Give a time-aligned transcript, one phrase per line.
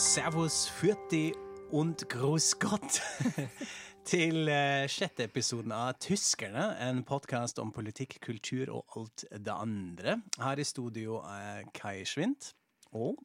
[0.00, 1.34] Servus, fyrti
[1.70, 3.02] und grus Gott
[4.08, 10.14] til eh, sjette episoden av Tyskerne, en podkast om politikk, kultur og alt det andre.
[10.40, 12.54] Her i studio er Kai Schwint
[12.96, 13.20] og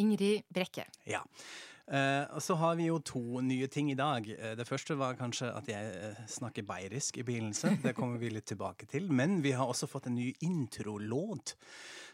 [0.00, 0.88] Ingrid Brekke.
[1.08, 1.22] Ja.
[1.90, 4.26] Eh, og så har vi jo to nye ting i dag.
[4.30, 7.80] Eh, det første var kanskje at jeg eh, snakker bayerisk i begynnelsen.
[7.82, 9.08] Det kommer vi litt tilbake til.
[9.10, 11.56] Men vi har også fått en ny introlåt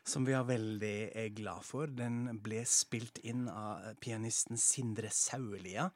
[0.07, 1.93] som vi er veldig glad for.
[1.93, 5.91] Den ble spilt inn av pianisten Sindre Saulia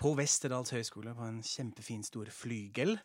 [0.00, 2.98] på Westerdals høgskole på en kjempefin, stor flygel.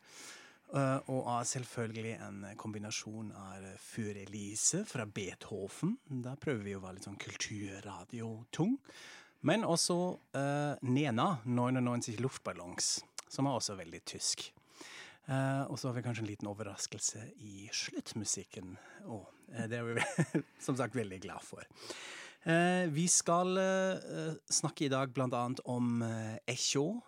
[0.69, 5.95] Uh, og av selvfølgelig en kombinasjon av Furelise fra Beethoven.
[6.21, 8.75] Da prøver vi å være litt sånn kulturradiotung.
[9.49, 9.97] Men også
[10.35, 12.99] uh, Nena, 99 Luftballons,
[13.31, 14.51] som er også veldig tysk.
[15.29, 18.77] Uh, og så har vi kanskje en liten overraskelse i sluttmusikken
[19.09, 19.25] òg.
[19.69, 21.65] det er vi som sagt veldig glad for.
[22.47, 27.01] Uh, vi skal eh, snakke i dag annet om eh, Echo,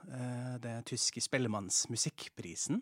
[0.59, 2.81] det tyske Spellemannsmusikkprisen.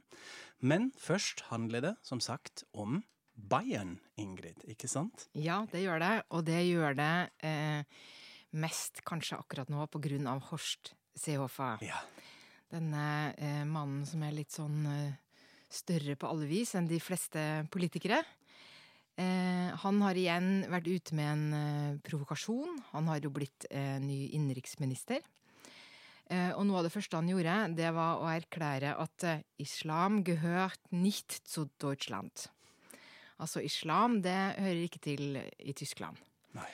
[0.60, 3.02] Men først handler det som sagt om
[3.40, 5.30] Bayern, Ingrid, ikke sant?
[5.38, 6.14] Ja, det gjør det.
[6.36, 7.14] Og det gjør det
[7.48, 8.00] eh,
[8.60, 11.80] mest kanskje akkurat nå på grunn av Horst Seehofer.
[11.88, 12.02] Ja.
[12.70, 15.16] Denne eh, mannen som er litt sånn eh,
[15.72, 18.20] større på alle vis enn de fleste politikere.
[19.20, 22.78] Eh, han har igjen vært ute med en eh, provokasjon.
[22.94, 25.24] Han har jo blitt eh, ny innenriksminister.
[26.30, 30.22] Eh, og noe av det første han gjorde, det var å erklære at eh, islam
[30.26, 32.46] gehört nicht zu Deutschland.
[33.42, 36.22] Altså, islam, det hører ikke til i Tyskland.
[36.54, 36.70] Nei.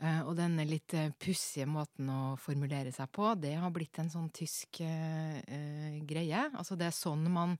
[0.00, 4.30] Eh, og denne litt pussige måten å formulere seg på, det har blitt en sånn
[4.36, 6.46] tysk greie.
[6.54, 7.58] Altså, det er sånn man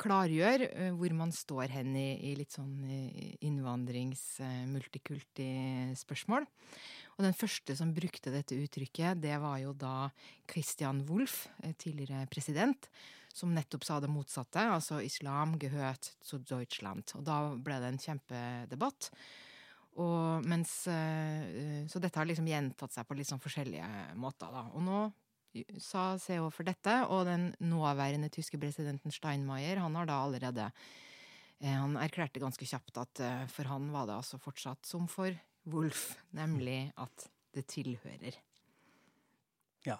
[0.00, 0.64] klargjør
[0.96, 2.78] hvor man står hen i, i litt sånn
[3.44, 4.38] innvandrings-,
[4.70, 6.46] multikulti-spørsmål.
[7.22, 10.10] Og den første som brukte dette uttrykket, det var jo da
[10.50, 11.44] Christian Wolff,
[11.78, 12.88] tidligere president,
[13.30, 17.14] som nettopp sa det motsatte, altså 'islam gehört zu Deutschland'.
[17.14, 19.12] Og da ble det en kjempedebatt.
[20.02, 23.86] Og mens, så dette har liksom gjentatt seg på litt sånn forskjellige
[24.18, 24.50] måter.
[24.50, 24.66] Da.
[24.74, 25.12] Og nå
[25.78, 30.72] sa CO for dette, og den nåværende tyske presidenten Steinmeier, han har da allerede
[31.62, 35.30] Han erklærte ganske kjapt at for han var det altså fortsatt som for
[35.70, 38.38] Wolf, nemlig at det tilhører.
[39.86, 39.98] Ja.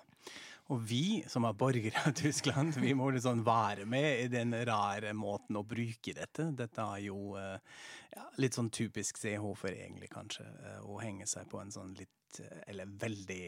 [0.70, 5.12] Og vi som er borgere av Tyskland, vi må liksom være med i den rare
[5.14, 6.48] måten å bruke dette.
[6.56, 10.46] Dette er jo ja, litt sånn typisk Seehofer, egentlig, kanskje.
[10.86, 13.44] Å henge seg på en sånn litt, eller veldig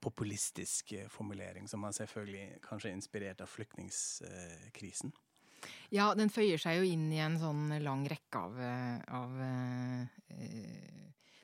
[0.00, 5.12] populistisk formulering, som er selvfølgelig kanskje inspirert av flyktningkrisen.
[5.92, 8.58] Ja, den føyer seg jo inn i en sånn lang rekke av,
[9.12, 10.06] av uh,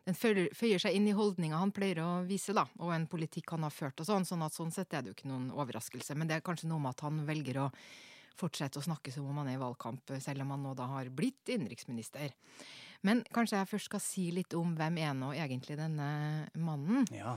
[0.09, 3.67] Den føyer seg inn i holdninga han pleier å vise, da, og en politikk han
[3.67, 4.29] har ført og sånn.
[4.29, 6.17] Sånn at sånn sett er det jo ikke noen overraskelse.
[6.17, 7.71] Men det er kanskje noe med at han velger å
[8.39, 11.11] fortsette å snakke som om han er i valgkamp, selv om han nå da har
[11.15, 12.33] blitt innenriksminister.
[13.07, 16.11] Men kanskje jeg først skal si litt om hvem er nå egentlig denne
[16.59, 17.07] mannen.
[17.15, 17.37] Ja.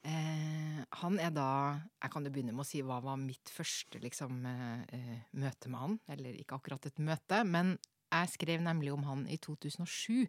[0.00, 4.00] Eh, han er da Jeg kan jo begynne med å si hva var mitt første
[4.00, 6.00] liksom, eh, møte med han.
[6.08, 7.76] Eller ikke akkurat et møte, men
[8.10, 10.26] jeg skrev nemlig om han i 2007.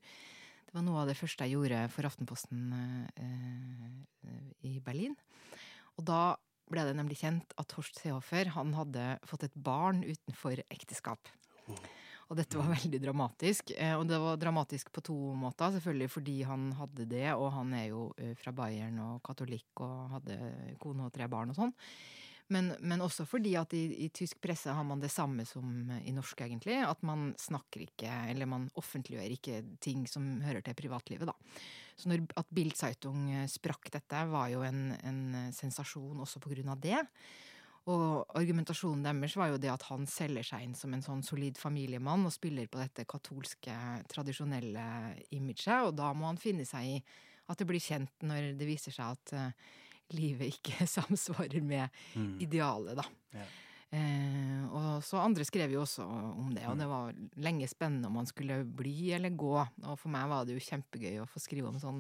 [0.68, 2.74] Det var noe av det første jeg gjorde for Aftenposten
[3.18, 4.38] eh,
[4.68, 5.16] i Berlin.
[5.98, 6.38] Og da
[6.72, 11.32] ble det nemlig kjent at Horst Seehofer hadde fått et barn utenfor ekteskap.
[12.32, 13.74] Og dette var veldig dramatisk.
[14.00, 15.76] Og det var dramatisk på to måter.
[15.76, 18.08] Selvfølgelig fordi han hadde det, og han er jo
[18.40, 20.40] fra Bayern og katolikk og hadde
[20.80, 21.76] kone og tre barn og sånn.
[22.52, 26.12] Men, men, også fordi at i, i, tysk presse har man det samme som i
[26.12, 26.82] norsk, egentlig.
[26.84, 31.62] At man snakker ikke, eller man offentliggjør ikke ting som hører til privatlivet, da.
[31.96, 35.22] Så når, at Bildzeitung sprakk dette, var jo en, en
[35.56, 37.00] sensasjon også på grunn av det.
[37.90, 41.58] Og argumentasjonen deres var jo det at han selger seg inn som en sånn solid
[41.58, 43.74] familiemann og spiller på dette katolske,
[44.12, 44.86] tradisjonelle
[45.34, 47.00] imaget, og da må han finne seg i
[47.50, 49.74] at det blir kjent når det viser seg at uh,
[50.14, 52.38] livet ikke samsvarer med mm.
[52.46, 53.10] idealet, da.
[53.40, 53.50] Ja.
[53.92, 58.22] Eh, og så andre skrev jo også om det, og det var lenge spennende om
[58.22, 59.56] han skulle bli eller gå.
[59.60, 62.00] Og for meg var det jo kjempegøy å få skrive om sånn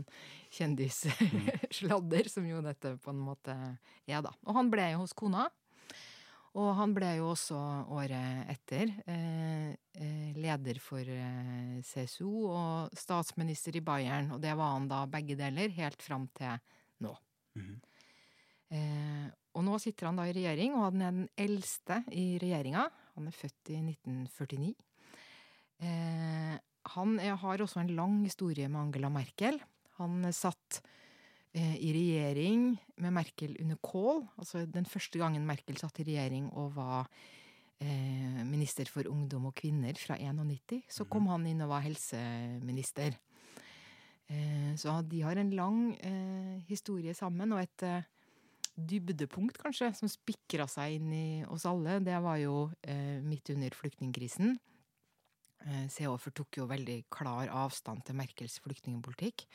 [0.55, 3.57] kjendissladder, som jo dette på en måte
[4.07, 4.31] er, da.
[4.47, 5.49] Og han ble jo hos kona.
[6.59, 7.57] Og han ble jo også
[7.95, 14.89] året etter eh, leder for eh, CSO og statsminister i Bayern, og det var han
[14.91, 16.59] da begge deler, helt fram til
[17.05, 17.15] nå.
[17.55, 17.79] Mm -hmm.
[18.75, 22.89] eh, og nå sitter han da i regjering, og han er den eldste i regjeringa.
[23.15, 24.75] Han er født i 1949.
[25.79, 26.57] Eh,
[26.95, 29.59] han er, har også en lang historie med Angela Merkel.
[29.99, 30.89] Han satt eh,
[31.53, 32.69] i regjering
[33.03, 34.21] med Merkel under Kohl.
[34.39, 37.09] Altså den første gangen Merkel satt i regjering og var
[37.81, 43.17] eh, minister for ungdom og kvinner fra 91, så kom han inn og var helseminister.
[44.31, 48.09] Eh, så de har en lang eh, historie sammen, og et eh,
[48.75, 53.75] dybdepunkt, kanskje, som spikra seg inn i oss alle, det var jo eh, midt under
[53.75, 54.55] flyktningkrisen.
[55.65, 59.47] Eh, Seehofer tok jo veldig klar avstand til Merkels flyktningpolitikk.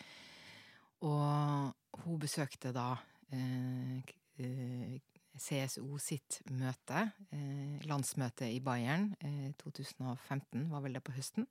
[1.04, 2.94] Og hun besøkte da
[3.34, 4.00] eh,
[4.40, 4.96] eh,
[5.36, 11.48] CSO sitt møte, eh, landsmøte i Bayern, eh, 2015, var vel det på høsten.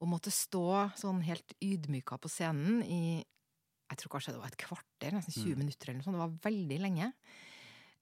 [0.00, 3.02] Og måtte stå sånn helt ydmyka på scenen i
[3.90, 6.14] jeg tror kanskje det var et kvarter, nesten 20 minutter eller noe sånt.
[6.14, 7.08] Det var veldig lenge.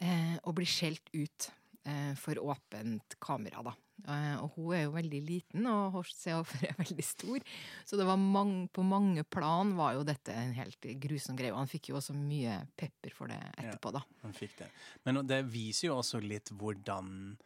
[0.04, 1.46] Eh, og bli skjelt ut
[1.88, 3.72] eh, for åpent kamera, da.
[4.06, 7.44] Eh, og hun er jo veldig liten, og Horst Seehofer er veldig stor.
[7.88, 11.52] Så det var mange, på mange plan var jo dette en helt grusom greie.
[11.54, 14.04] Og han fikk jo også mye pepper for det etterpå, da.
[14.04, 14.70] Ja, Han fikk det.
[15.06, 17.36] Men det viser jo også litt hvordan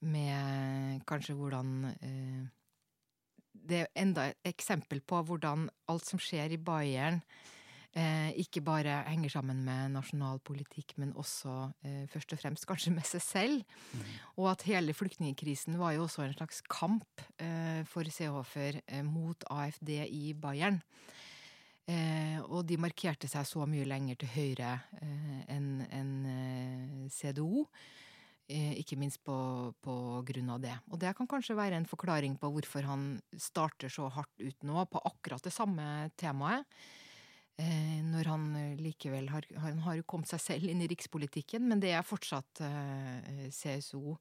[0.06, 2.42] med kanskje hvordan uh,
[3.70, 7.20] Det er enda et eksempel på hvordan alt som skjer i Bayern,
[8.38, 13.06] ikke bare henger sammen med nasjonal politikk, men også eh, først og fremst kanskje med
[13.08, 13.64] seg selv.
[14.37, 19.42] Og at hele flyktningkrisen var jo også en slags kamp eh, for Seehofer eh, mot
[19.50, 20.78] AFD i Bayern.
[21.90, 27.66] Eh, og de markerte seg så mye lenger til høyre eh, enn en eh, CDO.
[28.50, 29.34] Eh, ikke minst på,
[29.82, 29.96] på
[30.26, 30.76] grunn av det.
[30.90, 34.87] Og det kan kanskje være en forklaring på hvorfor han starter så hardt ut nå
[34.90, 35.84] på akkurat det samme
[36.19, 36.66] temaet.
[37.60, 41.82] Eh, når han eh, likevel har, han har kommet seg selv inn i rikspolitikken, men
[41.82, 44.16] det er fortsatt eh, CSO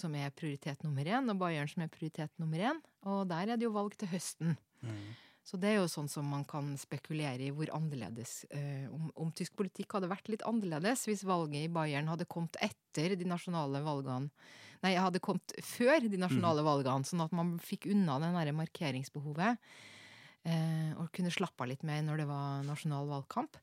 [0.00, 2.78] som er prioritet nummer én, og Bayern som er prioritet nummer én.
[3.10, 4.56] Og der er det jo valg til høsten.
[4.80, 5.10] Mm.
[5.44, 9.30] Så det er jo sånn som man kan spekulere i hvor annerledes eh, om, om
[9.34, 13.80] tysk politikk hadde vært litt annerledes hvis valget i Bayern hadde kommet etter de nasjonale
[13.84, 14.30] valgene.
[14.84, 19.58] Nei, hadde kommet før de nasjonale valgene, sånn at man fikk unna det derre markeringsbehovet.
[20.48, 23.58] Eh, og kunne slappe av litt mer når det var nasjonal valgkamp.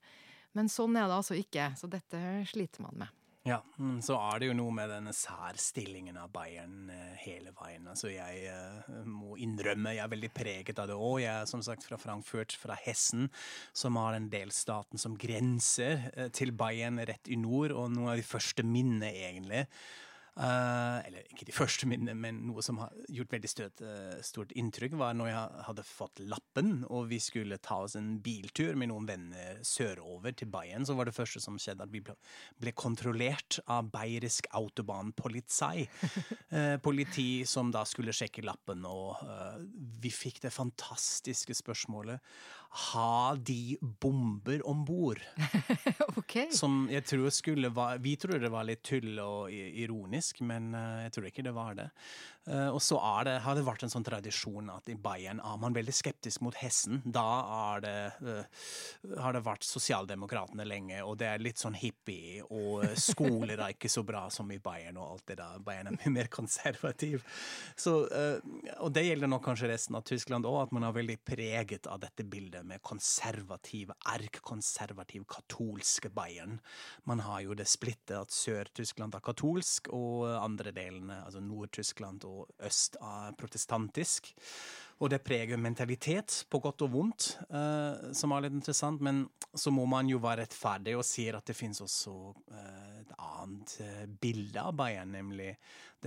[0.58, 2.20] Men sånn er det altså ikke, så dette
[2.50, 3.14] sliter man med.
[3.48, 3.62] Ja,
[4.04, 7.86] så er det jo noe med denne særstillingen av Bayern eh, hele veien.
[7.88, 11.22] Altså jeg eh, må innrømme, jeg er veldig preget av det òg.
[11.24, 13.30] Jeg er som sagt fra Frankfurt, fra Hessen,
[13.72, 18.28] som har en delstaten som grenser til Bayern rett i nord, og noen av de
[18.28, 19.64] første minnene, egentlig.
[20.38, 24.52] Eh, eller ikke de første minnene, men noe som har gjort veldig stort, uh, stort
[24.58, 28.92] inntrykk, var når jeg hadde fått lappen, og vi skulle ta oss en biltur med
[28.92, 30.86] noen venner sørover til Bayern.
[30.86, 32.14] Så var det første som skjedde, at vi ble,
[32.62, 35.88] ble kontrollert av bayerisk autobahnpolizei.
[36.54, 39.18] Uh, politi som da skulle sjekke lappen, og
[40.02, 42.22] vi fikk det fantastiske spørsmålet
[42.70, 45.22] Har de bomber om bord?
[46.20, 46.50] okay.
[46.52, 51.06] Som jeg tror skulle være Vi tror det var litt tull og ironisk, men eh,
[51.08, 51.90] jeg tror ikke det var det.
[52.48, 55.76] Eh, og så det, har det vært en sånn tradisjon at i Bayern er man
[55.76, 57.02] veldig skeptisk mot hessen.
[57.04, 57.26] Da
[57.84, 63.58] det, uh, har det vært sosialdemokratene lenge, og det er litt sånn hippie, og skoler
[63.58, 65.60] er ikke så bra som i Bayern og alt det der.
[65.64, 67.26] Bayern er mye mer konservativ.
[67.76, 68.40] Så, uh,
[68.80, 72.00] og det gjelder nok kanskje resten av Tyskland òg, at man er veldig preget av
[72.06, 76.62] dette bildet med konservative, erkekonservativ, katolske Bayern.
[77.10, 82.37] Man har jo det splittet at Sør-Tyskland er katolsk, og andre delene, altså Nord-Tyskland og
[82.68, 84.34] øst, er protestantisk.
[84.98, 89.02] Og det preger mentalitet, på godt og vondt, eh, som er litt interessant.
[89.06, 92.16] Men så må man jo være rettferdig og si at det finnes også
[92.50, 95.52] eh, et annet eh, bilde av Bayern, nemlig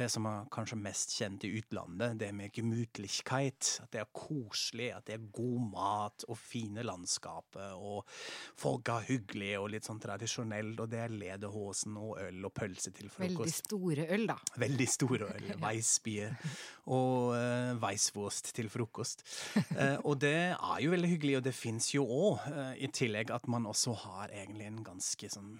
[0.00, 3.76] det som er kanskje mest kjent i utlandet, det med gemütlichkeit.
[3.85, 8.09] At det er koselig, at det er god mat og fine landskaper, og
[8.59, 12.95] folk er hyggelige og litt sånn tradisjonelt, og det er lederhosen og øl og pølse
[12.97, 13.37] til frokost.
[13.40, 14.38] Veldig store øl, da.
[14.64, 16.37] Veldig store øl, weissbier
[16.90, 19.25] og uh, weisswurst til frokost.
[19.75, 22.47] Uh, og det er jo veldig hyggelig, og det fins jo òg,
[22.80, 25.59] i tillegg at man også har egentlig en ganske sånn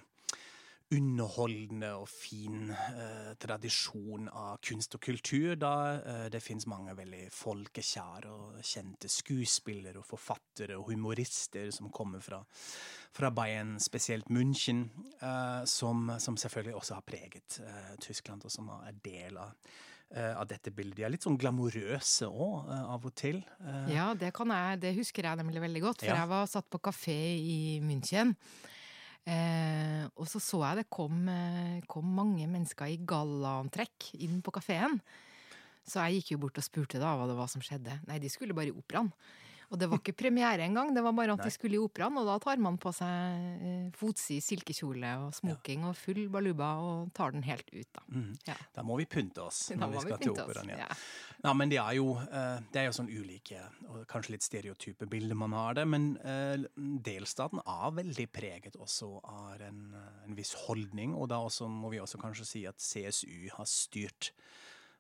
[0.91, 5.53] underholdende og fin eh, tradisjon av kunst og kultur.
[5.61, 11.93] Da eh, det finnes mange veldig folkekjære og kjente skuespillere og forfattere og humorister som
[11.95, 12.41] kommer fra,
[13.15, 14.89] fra Bayern, spesielt München,
[15.21, 19.55] eh, som, som, selvfølgelig også har preget eh, Tyskland, og som er del av
[20.11, 20.97] eh, av dette bildet.
[20.99, 23.45] De er litt sånn glamorøse òg, eh, av og til.
[23.95, 26.03] Ja, det, jeg, det, husker jeg nemlig veldig godt.
[26.03, 26.19] For ja.
[26.25, 28.35] jeg var satt på kafé i München.
[29.29, 34.55] Eh, og så så jeg det kom, eh, kom mange mennesker i gallaantrekk inn på
[34.57, 35.01] kafeen.
[35.87, 38.01] Så jeg gikk jo bort og spurte da hva det var som skjedde.
[38.09, 39.13] Nei, de skulle bare i operaen.
[39.71, 41.47] Og det var ikke premiere engang, det var bare at Nei.
[41.47, 42.17] de skulle i operaen.
[42.19, 45.93] Og da tar man på seg eh, fotsid silkekjole og smoking ja.
[45.93, 48.03] og full baluba og tar den helt ut, da.
[48.11, 48.33] Mm.
[48.49, 48.57] Ja.
[48.75, 50.73] Da må vi pynte oss når vi skal vi til operaen.
[50.75, 50.89] Ja.
[51.45, 51.53] ja.
[51.55, 55.39] men det er, jo, eh, det er jo sånn ulike og kanskje litt stereotype bilder
[55.39, 55.87] man har det.
[55.87, 56.67] Men eh,
[57.07, 59.85] delstaten er veldig preget også av en,
[60.27, 61.15] en viss holdning.
[61.15, 64.33] Og da også, må vi også kanskje si at CSU har styrt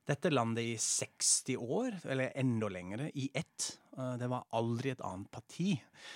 [0.07, 3.78] dette landet i 60 år, eller enda lengre, i ett.
[3.97, 5.75] Eh, det var aldri et annet parti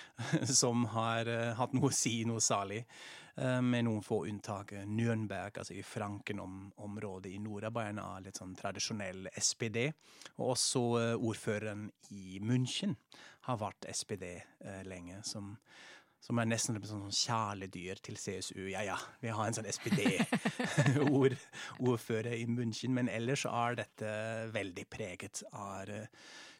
[0.61, 2.81] som har eh, hatt noe å si noe særlig,
[3.35, 4.75] eh, med noen få unntak.
[4.89, 9.89] Nürnberg, altså i Franken-området i Nord-Bayern, av litt sånn tradisjonell SPD.
[10.39, 12.97] Og også ordføreren i München
[13.47, 14.25] har vært SPD
[14.89, 15.53] lenge, som
[16.25, 18.63] som er nesten et sånn kjæledyr til CSU.
[18.71, 24.09] Ja ja, vi har en sånn SPD-ordfører i München, men ellers er dette
[24.55, 26.07] veldig preget av uh,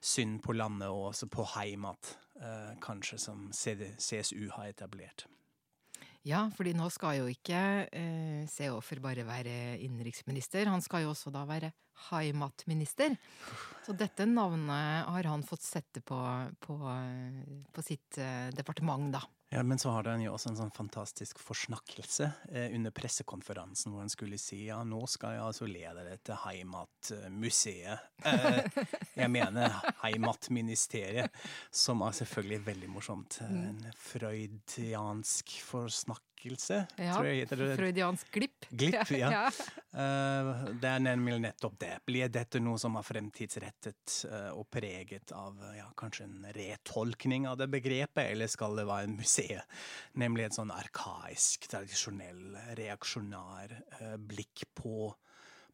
[0.05, 2.03] synd på landet og også på heimat,
[2.43, 5.19] uh, kanskje, som CSU har etablert.
[6.25, 11.29] Ja, fordi nå skal jo ikke eh, Seehofer bare være innenriksminister, han skal jo også
[11.29, 11.69] da være
[12.09, 13.13] heimatminister.
[13.85, 16.17] Så dette navnet har han fått sette på,
[16.65, 16.79] på,
[17.69, 19.21] på sitt eh, departement, da.
[19.49, 24.01] Ja, Men så har han jo også en sånn fantastisk forsnakkelse eh, under pressekonferansen hvor
[24.01, 28.07] han skulle si ja, nå skal jeg altså lede dette Heimatmuseet.
[28.25, 28.59] Eh,
[29.21, 31.35] jeg mener Heimatministeriet,
[31.69, 33.39] som er selvfølgelig veldig morsomt.
[33.45, 33.61] Mm.
[33.69, 37.71] En freudiansk forsnakkelse, ja, tror jeg heter det.
[37.79, 38.69] Freudiansk glipp.
[38.73, 39.45] Glipp, ja.
[39.95, 41.93] Uh, det er nemlig nettopp det.
[42.07, 47.59] Blir dette noe som er fremtidsrettet uh, og preget av ja, kanskje en retolkning av
[47.61, 49.77] det begrepet, eller skal det være en museet?
[50.19, 55.13] Nemlig et sånn arkaisk, tradisjonell, reaksjonær uh, blikk på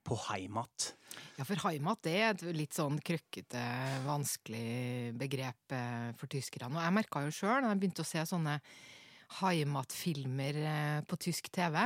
[0.01, 0.95] på heimat.
[1.37, 3.61] Ja, for heimat det er et litt sånn krøkkete,
[4.01, 5.75] vanskelig begrep
[6.17, 6.73] for tyskerne.
[6.73, 8.55] Og jeg merka jo sjøl, da jeg begynte å se sånne
[9.39, 11.77] Heimat-filmer eh, på tysk TV.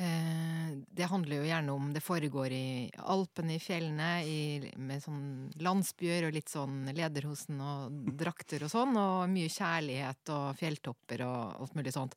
[0.00, 5.50] Eh, det handler jo gjerne om Det foregår i Alpene, i fjellene, i, med sånn
[5.60, 11.60] landsbyer og litt sånn Lederhosen og drakter og sånn, og mye kjærlighet og fjelltopper og
[11.60, 12.16] alt mulig sånt.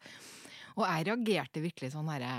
[0.78, 2.38] Og jeg reagerte virkelig sånn herre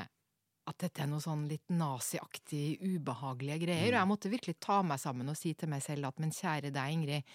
[0.65, 3.91] at dette er noe sånn litt naziaktig, ubehagelige greier.
[3.91, 6.73] Og jeg måtte virkelig ta meg sammen og si til meg selv at men kjære
[6.73, 7.35] deg, Ingrid,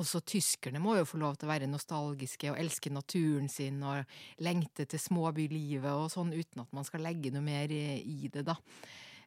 [0.00, 4.04] også tyskerne må jo få lov til å være nostalgiske og elske naturen sin og
[4.44, 8.58] lengte til småbylivet og sånn, uten at man skal legge noe mer i det, da.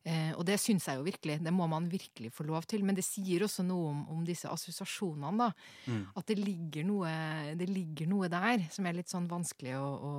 [0.07, 1.37] Eh, og det syns jeg jo virkelig.
[1.43, 2.85] Det må man virkelig få lov til.
[2.87, 5.49] Men det sier også noe om, om disse assosiasjonene, da.
[5.91, 6.03] Mm.
[6.19, 7.11] At det ligger, noe,
[7.59, 10.13] det ligger, noe, der som er litt sånn vanskelig å, å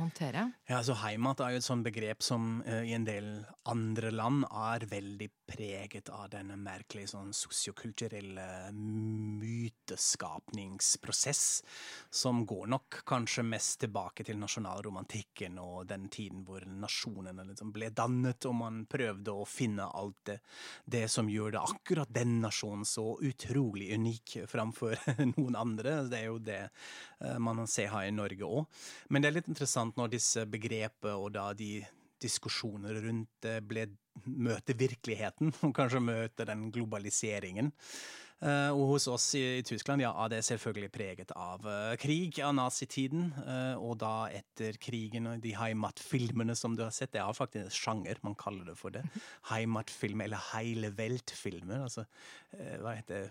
[0.00, 0.48] håndtere.
[0.68, 3.30] Ja, altså Heimat er jo et sånt begrep som uh, i en del
[3.70, 11.62] andre land er veldig preget av denne merkelige sånn sosiokulturelle myteskapningsprosess,
[12.10, 17.90] som går nok kanskje mest tilbake til nasjonalromantikken og den tiden hvor nasjonene liksom ble
[17.92, 20.38] dannet, og man prøvde å finne alt det,
[20.84, 24.96] det som gjør det akkurat den nasjonen så utrolig unik framfor
[25.36, 26.08] noen andre.
[26.08, 28.66] Det er jo det eh, man ser her i Norge òg.
[29.10, 31.84] Men det er litt interessant når disse begrepene og da de
[32.22, 33.88] diskusjoner rundt ble
[34.26, 37.72] møte virkeligheten, og kanskje møte den globaliseringen.
[38.42, 42.56] Uh, og hos oss i, Tyskland ja, det er selvfølgelig preget av uh, krig av
[42.58, 43.28] nazitiden.
[43.38, 47.68] Uh, og da etter krigen og de Heimat-filmene som du har sett, det er faktisk
[47.68, 49.04] en sjanger, man kaller det for det.
[49.52, 51.86] Heimat-film, eller Heile Welt-filmer.
[51.86, 52.08] Altså,
[52.82, 53.30] hva heter det?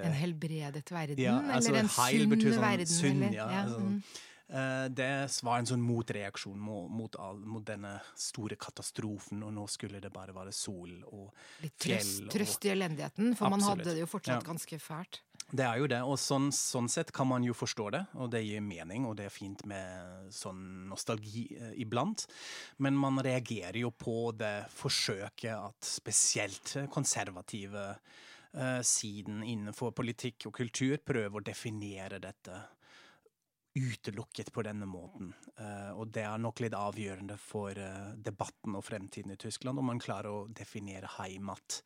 [0.00, 1.20] En helbredet verden?
[1.20, 2.88] Ja, altså, eller en sunn sånn, verden?
[2.88, 3.46] Sunn, ja.
[3.52, 3.62] ja.
[3.66, 3.84] Altså.
[3.84, 5.08] Eh, det
[5.46, 10.10] var en sånn motreaksjon mot, mot, all, mot, denne store katastrofen, og nå skulle det
[10.12, 11.30] bare være sol og
[11.62, 12.10] Litt fjell.
[12.24, 13.54] Litt trøst i elendigheten, for Absolutt.
[13.54, 14.48] man hadde det jo fortsatt ja.
[14.50, 15.22] ganske fælt.
[15.52, 18.40] Det er jo det, og sånn, sånn, sett kan man jo forstå det, og det
[18.40, 22.24] gir mening, og det er fint med sånn nostalgi eh, iblant.
[22.80, 30.56] Men man reagerer jo på det forsøket at spesielt konservative eh, siden innenfor politikk og
[30.62, 32.56] kultur prøver å definere dette
[33.74, 35.32] utelukket på denne måten.
[35.60, 39.88] Uh, og det er nok litt avgjørende for uh, debatten og fremtiden i Tyskland, om
[39.92, 41.80] man klarer å definere heimat.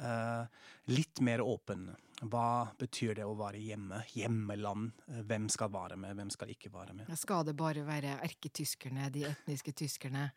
[0.00, 0.48] Uh,
[0.90, 1.90] litt mer åpen.
[2.22, 4.02] Hva betyr det å være hjemme?
[4.14, 4.90] Hjemmeland?
[5.28, 7.14] Hvem skal være med, hvem skal ikke være med?
[7.18, 10.28] Skal det bare være erketyskerne, de etniske tyskerne?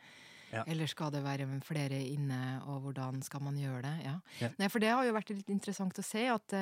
[0.51, 0.61] Ja.
[0.69, 3.95] Eller skal det være flere inne, og hvordan skal man gjøre det?
[4.05, 4.17] Ja.
[4.39, 4.49] Ja.
[4.61, 6.53] Nei, for det har jo vært litt interessant å se at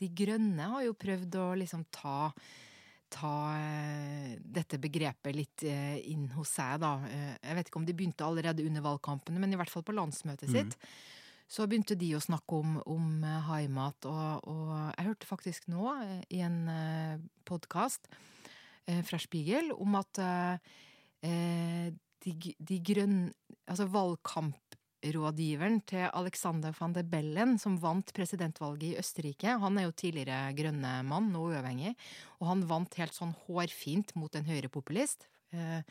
[0.00, 2.32] De Grønne har jo prøvd å liksom ta
[3.14, 6.96] ta uh, dette begrepet litt uh, inn hos seg, da.
[7.06, 10.50] jeg vet ikke om de begynte allerede under valgkampene, men i hvert fall på landsmøtet
[10.50, 10.54] mm.
[10.56, 10.78] sitt.
[11.54, 15.92] Så begynte de å snakke om, om haimat, og, og, jeg hørte faktisk nå
[16.32, 16.56] i en
[17.46, 18.08] podkast
[19.04, 20.20] fra Spiegel om at
[21.20, 23.30] de, de grønne
[23.64, 23.86] Altså
[25.04, 29.58] valgkamprådgiveren til Alexander van der Bellen, som vant presidentvalget i Østerrike.
[29.60, 31.94] Han er jo tidligere grønne mann, nå uavhengig.
[32.40, 35.26] Og han vant helt sånn hårfint mot en høyrepopulist.
[35.52, 35.82] Eh,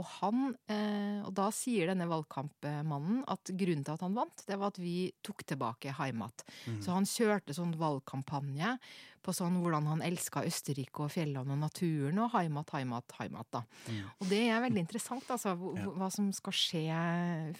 [0.00, 4.56] og, han, eh, og da sier denne valgkampmannen at grunnen til at han vant, det
[4.60, 6.44] var at vi tok tilbake Heimat.
[6.64, 6.80] Mm.
[6.84, 8.76] Så han kjørte sånn valgkampanje
[9.20, 13.50] på sånn hvordan han elska Østerrike og fjellene og naturen, og Heimat, Heimat, Heimat.
[13.52, 13.62] da.
[13.90, 14.00] Mm.
[14.16, 16.86] Og det er veldig interessant, altså, hva som skal skje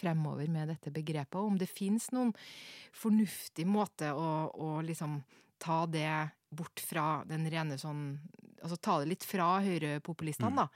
[0.01, 1.37] fremover med dette begrepet.
[1.37, 2.33] Og om det fins noen
[2.97, 5.21] fornuftig måte å, å liksom
[5.61, 6.09] ta det
[6.51, 8.15] bort fra den rene sånn
[8.61, 10.61] Altså ta det litt fra høyrepopulistene, mm.
[10.61, 10.69] da.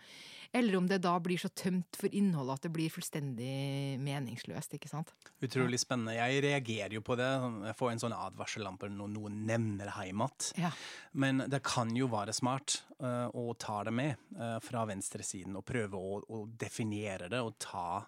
[0.54, 4.76] Eller om det da blir så tømt for innholdet at det blir fullstendig meningsløst.
[4.76, 5.10] ikke sant?
[5.42, 6.14] Utrolig spennende.
[6.14, 7.26] Jeg reagerer jo på det.
[7.66, 10.52] Jeg får en sånn advarsellampe når noen nevner Heimat.
[10.60, 10.70] Ja.
[11.18, 15.66] Men det kan jo være smart uh, å ta det med uh, fra venstresiden og
[15.66, 18.04] prøve å, å definere det og ta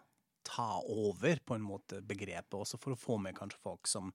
[0.47, 4.13] ta over på en måte begrepet, også for å få med kanskje folk som,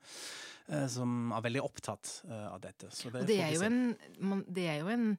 [0.71, 2.87] uh, som er veldig opptatt av dette.
[2.87, 3.81] Det, det, er en,
[4.23, 5.09] man, det, er jo en,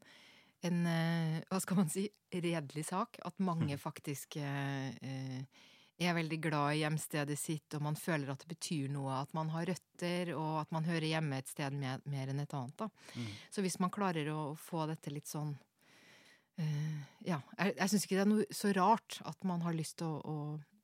[0.67, 3.19] en, uh, hva skal man si, redelig sak.
[3.27, 3.83] At mange mm.
[3.83, 4.89] faktisk uh,
[6.03, 9.21] er veldig glad i hjemstedet sitt, og man føler at det betyr noe.
[9.23, 12.57] At man har røtter, og at man hører hjemme et sted mer, mer enn et
[12.59, 12.87] annet.
[13.15, 13.31] Mm.
[13.55, 18.19] Så hvis man klarer å få dette litt sånn uh, Ja, jeg, jeg syns ikke
[18.21, 20.37] det er noe så rart at man har lyst til å, å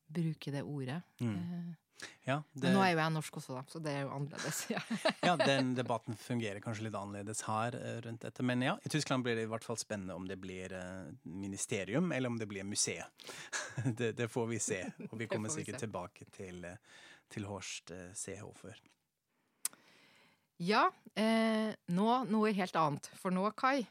[0.09, 1.03] bruke det ordet.
[1.21, 1.77] Mm.
[2.25, 2.71] Ja, det...
[2.75, 4.61] Nå er jo jeg norsk også, da, så det er jo annerledes.
[4.71, 4.83] Ja.
[5.29, 8.45] ja, den debatten fungerer kanskje litt annerledes her eh, rundt dette.
[8.47, 12.13] Men ja, i Tyskland blir det i hvert fall spennende om det blir uh, ministerium,
[12.13, 13.27] eller om det blir museet.
[13.99, 14.83] det, det, får vi se.
[15.09, 15.87] Og vi kommer vi sikkert se.
[15.87, 18.79] tilbake til, eh, til Horst Seehofer.
[20.59, 23.11] Ja, eh, nå noe helt annet.
[23.19, 23.87] For nå, Kai,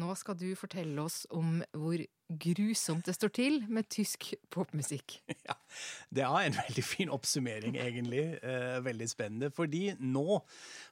[0.00, 2.00] nå skal du fortelle oss om hvor
[2.40, 5.18] grusomt det står til med tysk popmusikk.
[5.48, 5.56] Ja,
[6.10, 8.38] Det er en veldig fin oppsummering, egentlig.
[8.42, 9.50] Eh, veldig spennende.
[9.50, 10.40] Fordi nå,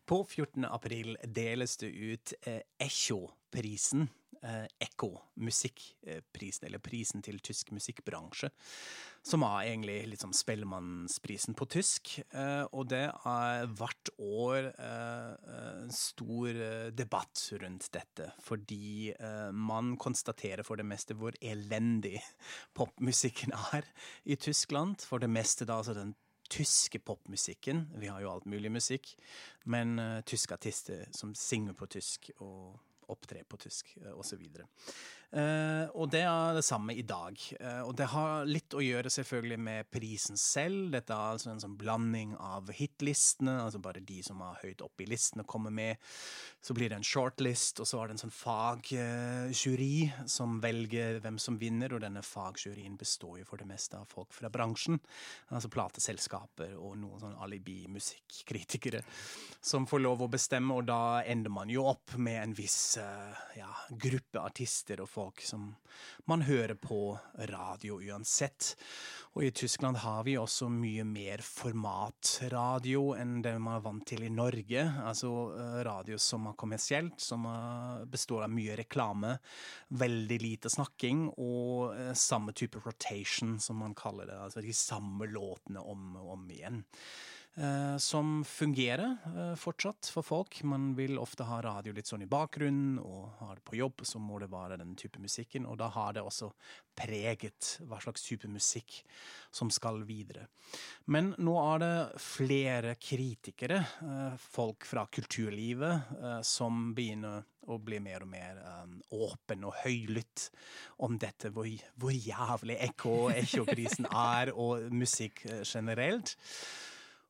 [0.06, 0.64] på 14.
[0.64, 4.08] april, deles det ut eh, Echo-prisen
[4.46, 8.50] eh, Ekko, musikkprisen, eller prisen til tysk musikkbransje.
[9.22, 12.14] Som er egentlig liksom Spellemannsprisen på tysk.
[12.32, 18.30] Eh, og det er hvert år eh, stor eh, debatt rundt dette.
[18.44, 22.18] Fordi eh, man konstaterer for det meste hvor elendig
[22.78, 23.86] popmusikken er
[24.24, 25.04] i Tyskland.
[25.04, 26.16] For det meste da altså den
[26.50, 27.88] tyske popmusikken.
[27.94, 29.14] Vi har jo alt mulig musikk.
[29.64, 32.80] Men uh, tyske artister som synger på tysk og
[33.12, 34.44] opptre på tysk, uh, osv.
[35.30, 37.38] Uh, og det er det samme i dag.
[37.62, 40.88] Uh, og det har litt å gjøre selvfølgelig med prisen selv.
[40.90, 45.04] Dette er altså en sånn blanding av hitlistene, altså bare de som er høyt oppe
[45.04, 46.02] i listene, kommer med.
[46.60, 49.92] Så blir det en shortlist, og så er det en sånn fagjury
[50.26, 54.34] som velger hvem som vinner, og denne fagjuryen består jo for det meste av folk
[54.34, 54.98] fra bransjen.
[55.54, 59.04] Altså plateselskaper og noen sånn alibi-musikkritikere
[59.62, 62.98] som får lov å bestemme, og da ender man jo opp med en viss
[63.54, 65.74] ja, gruppe artister og folk folk som
[66.24, 67.18] man hører på
[67.50, 68.74] radio uansett.
[69.36, 74.24] Og i Tyskland har vi også mye mer formatradio enn det man er vant til
[74.26, 74.82] i Norge.
[75.04, 77.46] Altså eh, radio som er kommersielt, som
[78.10, 79.36] består av mye reklame,
[80.02, 84.40] veldig lite snakking og eh, samme type rotation, som man kaller det.
[84.48, 86.82] Altså de samme låtene om og om igjen.
[87.54, 90.62] Eh, som fungerer eh, fortsatt for folk.
[90.62, 94.20] Man vil ofte ha radio litt sånn i bakgrunnen, og har det på jobb, så
[94.22, 95.66] må det være den type musikken.
[95.66, 96.52] Og da har det også
[96.94, 99.00] preget hva slags type musikk
[99.50, 100.46] som skal videre.
[101.10, 108.22] Men nå er det flere kritikere, eh, folk fra kulturlivet, som begynner å bli mer
[108.22, 108.60] og mer
[109.10, 110.46] åpen og høylytt
[111.02, 111.66] om dette, hvor,
[111.98, 116.36] hvor jævlig Ekko og Ekko-prisen er, og musikk generelt.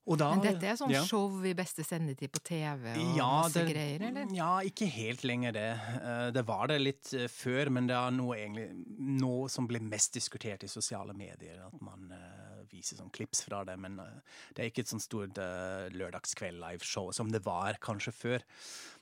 [0.09, 1.05] Da, Men dette er sånn ja.
[1.07, 4.27] show i beste sendetid på TV og ja, masse det, greier, eller?
[4.35, 5.69] Ja, ikke helt lenger det.
[6.01, 8.71] Eh, det var det litt eh, før, men det er noe, egentlig,
[9.21, 11.61] noe som blir mest diskutert i sosiale medier.
[11.67, 13.77] At man uh, viser sånn klips fra det.
[13.79, 14.07] Men uh,
[14.57, 18.41] det er ikke et sånn stort uh, lørdagskveld-liveshow som det var kanskje før.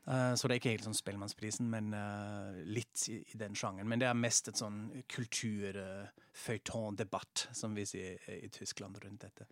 [0.09, 1.93] så det er ikke helt sånn Spellemannsprisen, men
[2.65, 3.89] litt i, i, den sjangeren.
[3.91, 9.45] Men det er mest et sånn kulturføyton-debatt, som vi sier i Tyskland rundt dette.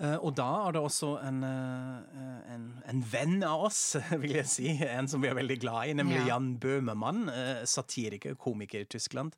[0.00, 3.80] Uh, og da er det også en, uh, en, en, venn av oss,
[4.22, 4.70] vil jeg si.
[4.86, 6.30] En som vi er veldig glad i, nemlig ja.
[6.32, 7.26] Jan Bøhmemann.
[7.28, 9.36] Uh, satiriker, komiker i Tyskland.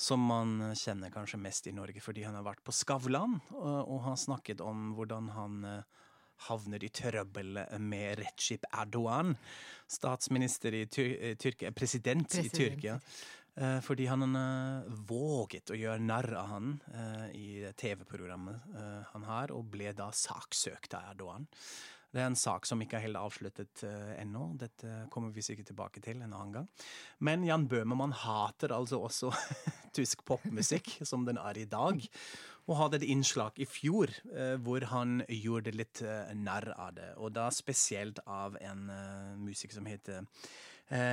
[0.00, 4.16] Som man kjenner kanskje mest i Norge fordi han har vært på Skavlan og har
[4.16, 5.58] snakket om hvordan han
[6.46, 9.34] havner i trøbbel med Recep Erdogan,
[9.90, 12.46] statsminister i Tyrkia, president, president.
[12.46, 12.96] i Tyrkia.
[13.60, 19.26] Eh, fordi han uh, våget å gjøre narr av han uh, i TV-programmet uh, han
[19.28, 21.44] har, og ble da saksøkt av Erdogan.
[22.10, 23.84] Det er en sak som ikke er helt avsluttet
[24.18, 24.48] ennå.
[24.58, 26.64] Dette kommer vi sikkert tilbake til en annen gang.
[27.22, 29.30] Men Jan Bøhmermann hater altså også
[29.96, 32.02] tysk popmusikk som den er i dag.
[32.66, 34.10] Og hadde et innslag i fjor
[34.64, 36.02] hvor han gjorde litt
[36.34, 37.12] narr av det.
[37.22, 38.90] Og da spesielt av en
[39.46, 40.69] musiker som heter Eh,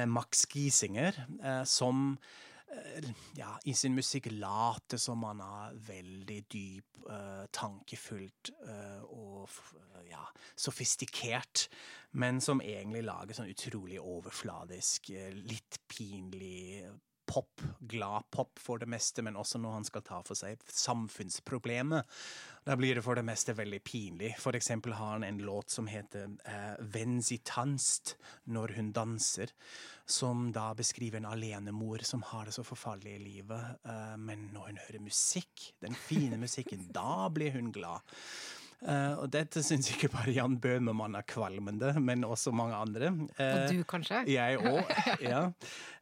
[0.09, 2.17] Max Giesinger, eh, som
[2.71, 9.47] eh, ja, i sin musikk later som han er veldig dyp, uh, tankefullt uh, og
[10.09, 10.25] ja,
[10.59, 11.67] sofistikert,
[12.19, 15.13] men som egentlig lager sånn utrolig overfladisk,
[15.47, 16.83] litt pinlig
[17.27, 22.07] pop, glad pop for det meste, men også når han skal ta for seg samfunnsproblemet.
[22.67, 24.33] Da blir det for det meste veldig pinlig.
[24.43, 29.53] For eksempel har han en låt som heter eh, Wenn sie tanzt, når hun danser,
[30.07, 34.71] som da beskriver en alenemor som har det så forferdelig i livet, eh, men når
[34.71, 38.03] hun hører musikk, den fine musikken, da blir hun glad.
[38.77, 43.09] Uh, og dette syns ikke bare Jan Bøhmermann er kvalmende, men også mange andre.
[43.33, 44.19] Uh, og du, kanskje?
[44.29, 44.85] Jeg òg,
[45.25, 45.49] ja.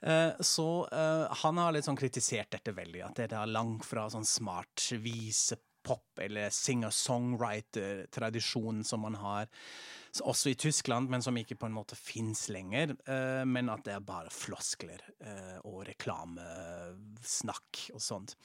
[0.03, 4.91] Uh, så han har sånn kritisert dette veldig, at det er langt fra sånn smart
[4.99, 9.47] visepop eller singer-songwriter-tradisjonen som man har
[10.23, 12.95] også i Tyskland, men som ikke på en måte fins lenger.
[13.09, 18.35] Eh, men at det er bare floskler eh, og reklamesnakk og sånt.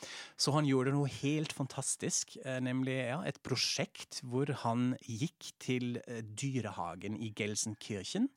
[0.41, 6.01] Så han gjorde noe helt fantastisk, eh, nemlig ja, et prosjekt hvor han gikk til
[6.21, 8.31] dyrehagen i Gelsenkirchen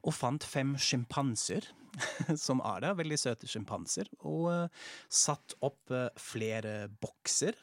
[0.00, 1.66] og fant fem sjimpanser,
[2.46, 4.70] som er der, veldig søte sjimpanser, og
[5.12, 7.58] satt opp flere bokser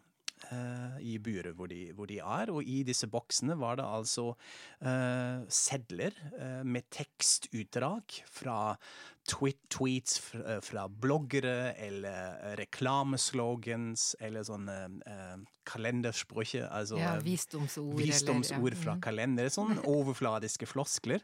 [1.04, 2.52] i buret hvor, hvor, de er.
[2.54, 8.58] Og i disse boksene var det altså uh, sedler uh, med tekstutdrag fra
[9.28, 14.78] tweet, tweets fra, fra, bloggere eller reklameslogans eller sånne
[15.68, 16.64] kalendersprüche.
[16.72, 17.94] Altså ja, visdomsord.
[18.00, 18.84] Visdomsord eller, ja.
[18.86, 19.04] fra mm.
[19.04, 19.54] kalendere.
[19.54, 21.24] Sånne overfladiske floskler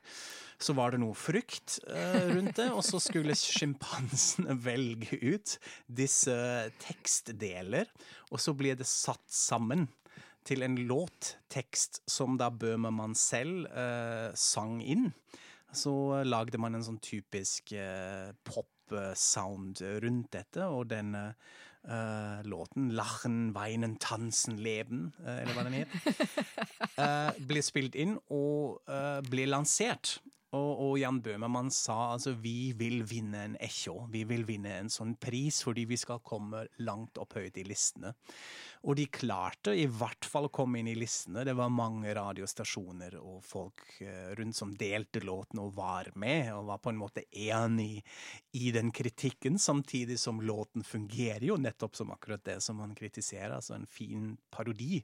[0.63, 6.36] så var det noe frykt uh, rundt det, og så skulle sjimpansene velge ut disse
[6.84, 7.89] tekstdeler,
[8.32, 9.88] og så ble det satt sammen
[10.48, 15.12] til en låttekst som da Bøhmermann selv uh, sang inn.
[15.74, 21.16] Så lagde man en sånn typisk uh, pop-sound rundt dette, og den
[21.84, 25.90] Uh, låten 'Lachen, weinen, tansen, leben', uh, eller hva den het,
[26.96, 28.80] uh, ble spilt inn og
[29.28, 30.14] ble lansert.
[30.54, 34.04] Og, og, Jan Bøhmermann sa altså vi vil vinne en Echo.
[34.13, 38.13] Vi vil vinne en sånn pris fordi vi skal komme langt opp høyt i listene.
[38.84, 41.46] Og de klarte i hvert fall å komme inn i listene.
[41.48, 46.68] Det var mange radiostasjoner og folk eh, rundt som delte låten og var med, og
[46.68, 48.04] var på en måte enig
[48.60, 53.56] i den kritikken, samtidig som låten fungerer jo nettopp som akkurat det som han kritiserer,
[53.56, 55.00] altså en fin parodi.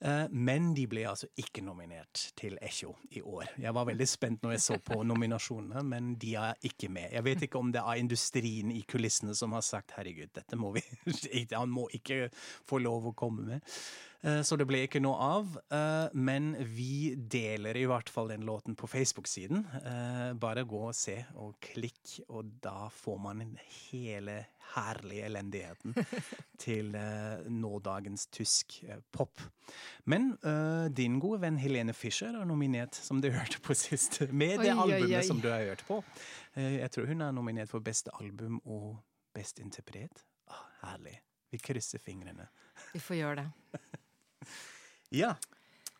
[0.00, 3.50] Eh, men de ble altså ikke nominert til Echo i år.
[3.58, 7.10] Jeg var veldig spent når jeg så på nominasjonene, men de er ikke med.
[7.16, 10.74] Jeg vet ikke om det er industrien i kulissene som har sagt herregud, dette må
[10.76, 10.84] vi
[11.58, 12.28] Han må ikke
[12.68, 13.72] få lov å komme med.
[14.22, 15.58] Eh, så det ble ikke noe av.
[15.74, 19.66] Eh, men vi deler i hvert fall den låten på Facebook-siden.
[20.38, 23.42] Bare gå og se og klikk, og da får man
[23.90, 25.94] hele herlige elendigheten
[26.62, 26.92] til
[27.48, 28.78] nådagens tysk
[29.12, 29.40] pop.
[30.04, 30.32] Men
[30.96, 34.80] din gode venn Helene Fischer er nominert, som du hørte på sist, med det oi,
[34.84, 35.26] albumet oi, oi.
[35.26, 36.02] som du har hørt på.
[36.56, 38.98] Jeg tror hun er nominert for beste album og
[39.34, 40.24] best interpret.
[40.50, 41.18] Ah, herlig.
[41.50, 42.48] Vi krysser fingrene.
[42.92, 43.80] Vi får gjøre det.
[45.08, 45.34] Ja.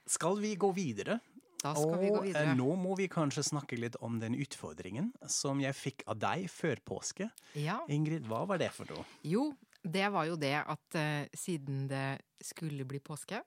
[0.08, 1.18] Skal vi gå videre?
[1.58, 2.52] Da skal og vi gå videre.
[2.52, 6.46] Eh, nå må vi kanskje snakke litt om den utfordringen som jeg fikk av deg
[6.52, 7.26] før påske.
[7.58, 7.80] Ja.
[7.90, 9.06] Ingrid, hva var det for noe?
[9.26, 9.50] Jo,
[9.82, 13.42] det var jo det at uh, siden det skulle bli påske,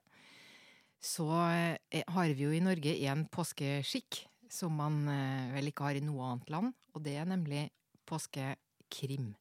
[1.02, 5.96] så uh, har vi jo i Norge en påskeskikk som man uh, vel ikke har
[5.96, 7.66] i noe annet land, og det er nemlig
[8.08, 9.32] påskekrim.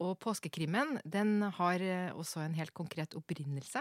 [0.00, 3.80] Og påskekrimmen den har også en helt konkret opprinnelse.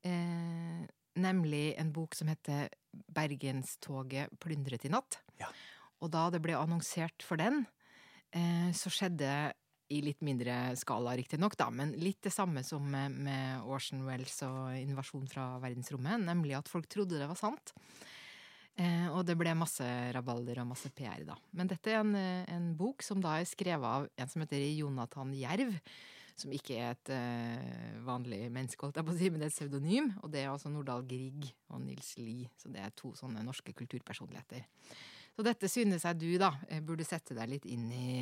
[0.00, 0.88] Eh,
[1.22, 5.20] nemlig en bok som heter 'Bergenstoget plyndret i natt'.
[5.40, 5.50] Ja.
[6.00, 7.66] Og da det ble annonsert for den,
[8.32, 9.52] eh, så skjedde
[9.90, 14.38] i litt mindre skala, riktignok, da, men litt det samme som med, med Orson Wells
[14.46, 17.74] og invasjon fra verdensrommet, nemlig at folk trodde det var sant.
[18.78, 21.36] Eh, og det ble masse rabalder og masse PR, da.
[21.56, 24.62] Men dette er en, eh, en bok som da er skrevet av en som heter
[24.78, 25.74] Jonathan Jerv.
[26.40, 29.52] Som ikke er et uh, vanlig menneske, holdt jeg på å si, men det er
[29.52, 30.10] et pseudonym.
[30.24, 32.48] Og det er altså Nordahl Grieg og Nils Lie.
[32.60, 34.64] Så det er to sånne norske kulturpersonligheter.
[35.36, 38.14] Så dette synes jeg du, da, eh, burde sette deg litt inn i,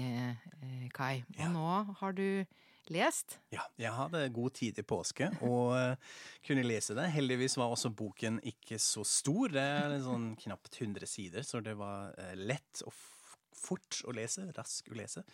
[0.63, 1.21] uh, Kai.
[1.37, 1.53] Og Ja.
[1.55, 2.45] nå har du
[2.91, 3.39] lest.
[3.53, 7.11] Ja, jeg hadde god tid i påske og uh, kunne lese det.
[7.15, 9.53] Heldigvis var også boken ikke så stor.
[9.55, 12.93] Det er sånn knapt 100 sider, så det var lett og
[13.59, 14.47] fort å lese.
[14.57, 15.25] Rask å lese.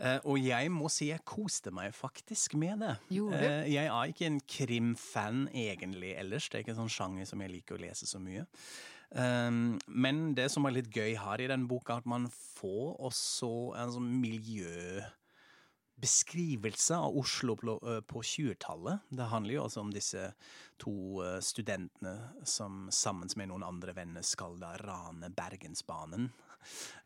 [0.00, 2.94] Eh, og jeg må si jeg koste meg faktisk med det.
[3.10, 6.48] Eh, jeg er ikke en krimfan egentlig ellers.
[6.48, 8.46] Det er ikke en sånn sjanger som jeg liker å lese så mye.
[9.12, 13.50] Um, men det som er litt gøy her i den boka, at man får også
[13.76, 15.02] en sånn miljø
[16.02, 18.98] beskrivelse av Oslo på, eh, 20-tallet.
[19.08, 20.32] Det handler jo altså om disse
[20.78, 26.32] to eh, studentene som sammen med noen andre venner skal da rane Bergensbanen.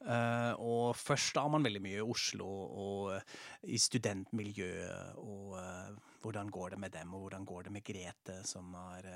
[0.06, 3.34] Eh, og først har man veldig mye i Oslo og eh,
[3.74, 8.40] i studentmiljøet, og eh, hvordan går det med dem, og hvordan går det med Grete,
[8.46, 9.10] som har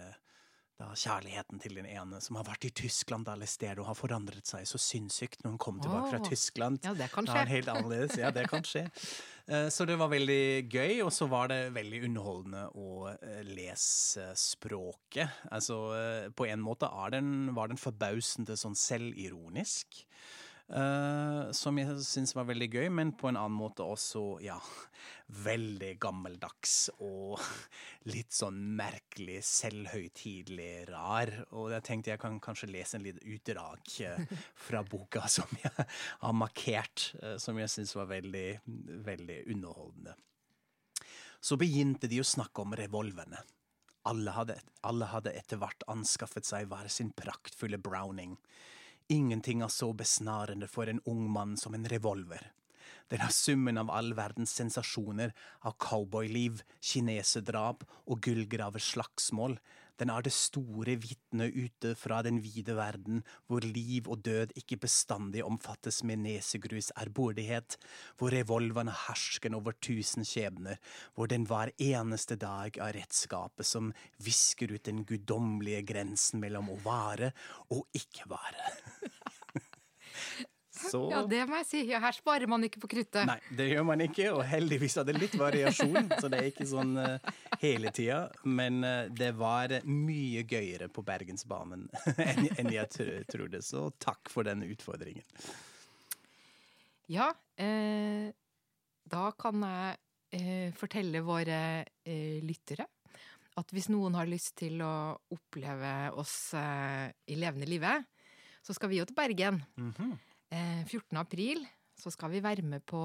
[0.81, 4.65] da kjærligheten til den ene som har vært i Tyskland steder og har forandret seg
[4.69, 6.81] så sinnssykt når hun kom tilbake fra Tyskland.
[6.87, 7.55] Ja, det kan Da er skje.
[7.57, 8.17] helt annerledes.
[8.17, 8.87] Ja, det kan skje.
[9.51, 14.29] Eh, Så det var veldig gøy, og så var det veldig underholdende å eh, lese
[14.39, 15.27] språket.
[15.51, 20.05] Altså, eh, på en måte den, var den forbausende sånn selvironisk.
[20.77, 24.59] Eh, som jeg syns var veldig gøy, men på en annen måte også, ja
[25.31, 27.39] Veldig gammeldags og
[28.13, 31.31] litt sånn merkelig, selvhøytidelig rar.
[31.55, 34.35] Og jeg tenkte jeg kan kanskje lese en liten utdrag eh,
[34.67, 38.49] fra boka som jeg har markert, eh, som jeg syns var veldig,
[39.07, 40.17] veldig underholdende.
[41.41, 43.39] Så begynte de å snakke om revolverne.
[44.11, 44.57] Alle hadde,
[44.87, 48.37] alle hadde etter hvert anskaffet seg hver sin praktfulle browning.
[49.11, 52.53] Ingenting er så besnarende for en ung mann som en revolver.
[53.11, 55.35] Den er summen av all verdens sensasjoner
[55.67, 59.59] av cowboyliv, kineserdrap og gullgraverslagsmål.
[60.01, 64.79] Den er det store vitnet ute fra den vide verden, hvor liv og død ikke
[64.81, 67.77] bestandig omfattes med nesegrus ærbødighet,
[68.17, 70.81] hvor revolveren er hersken over tusen skjebner,
[71.15, 73.93] hvor den hver eneste dag er redskapet som
[74.25, 77.35] visker ut den guddommelige grensen mellom å være
[77.69, 78.71] og ikke være.
[80.81, 81.83] Så Ja, det må jeg si.
[81.91, 83.25] Ja, her sparer man ikke på kruttet.
[83.29, 86.69] Nei, det gjør man ikke, og heldigvis er det litt variasjon, så det er ikke
[86.69, 88.23] sånn uh, hele tida.
[88.49, 91.89] Men uh, det var mye gøyere på Bergensbanen
[92.31, 95.27] enn, enn jeg tr trodde, så takk for den utfordringen.
[97.11, 98.31] Ja, eh,
[99.11, 99.97] da kan jeg
[100.39, 101.61] eh, fortelle våre
[102.07, 102.87] eh, lyttere
[103.59, 107.97] at hvis noen har lyst til å oppleve oss eh, i levende live,
[108.63, 109.63] så skal vi jo til Bergen.
[109.81, 110.19] Mhm.
[110.51, 111.15] Eh, 14.
[111.21, 111.63] april
[112.01, 113.01] så skal vi være med på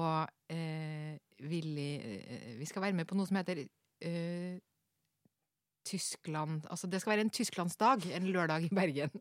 [0.50, 1.14] eh,
[1.46, 4.56] Willy eh, Vi skal være med på noe som heter eh,
[5.86, 9.12] Tyskland Altså det skal være en tysklandsdag en lørdag i Bergen.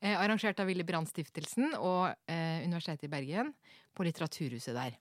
[0.00, 3.50] Eh, arrangert av Willy Brandt-stiftelsen og eh, Universitetet i Bergen
[3.96, 4.94] på Litteraturhuset der.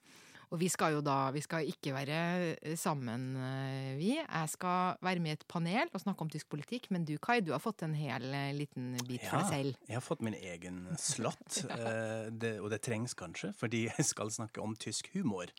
[0.49, 2.19] Og vi skal jo da Vi skal ikke være
[2.57, 4.11] eh, sammen, eh, vi.
[4.17, 7.39] Jeg skal være med i et panel og snakke om tysk politikk, men du Kai,
[7.45, 9.79] du har fått en hel eh, liten bit for deg selv.
[9.87, 11.79] jeg har fått min egen slott, ja.
[12.41, 15.53] det, og det trengs kanskje, fordi jeg skal snakke om tysk humor.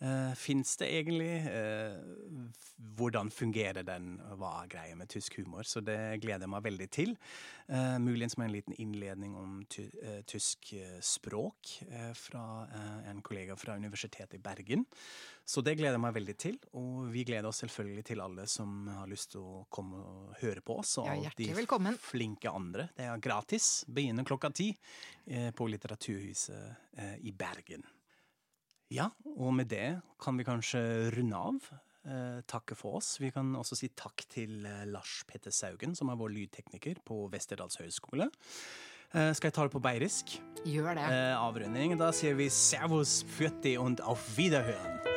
[0.00, 1.32] Uh, Fins det egentlig?
[1.44, 2.48] Uh,
[2.96, 4.14] hvordan fungerer den?
[4.40, 5.66] Hva er greia med tysk humor?
[5.68, 7.12] Så det gleder jeg meg veldig til.
[7.68, 13.10] Uh, muligens med en liten innledning om ty uh, tysk eh, språk eh, fra eh,
[13.10, 14.84] en kollega fra Universitetet i Bergen.
[15.44, 16.58] Så det gleder jeg meg veldig til.
[16.78, 20.62] Og vi gleder oss selvfølgelig til alle som har lyst til å komme og høre
[20.64, 20.96] på oss.
[21.02, 21.98] Og Ja, alle de velkommen.
[21.98, 22.88] flinke andre.
[22.96, 23.84] Det er gratis.
[23.88, 24.70] Begynner klokka ti
[25.26, 27.84] eh, på Litteraturhuset eh, i Bergen.
[28.90, 30.82] Ja, og med det kan vi kanskje
[31.14, 31.70] runde av.
[32.00, 33.18] Eh, takke for oss.
[33.20, 37.26] Vi kan også si takk til eh, Lars Petter Saugen, som er vår lydtekniker på
[37.30, 38.30] Westerdals høgskole.
[39.12, 40.38] Eh, skal jeg ta det på beirisk?
[40.64, 41.06] Gjør det.
[41.06, 41.98] Eh, avrunding.
[42.00, 45.09] Da sier vi servus, fjøtti und auf Wiederhören.